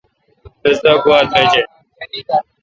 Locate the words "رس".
0.63-0.79